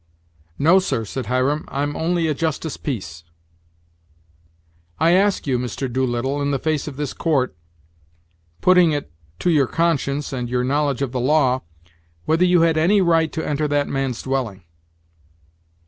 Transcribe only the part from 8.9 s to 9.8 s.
it to your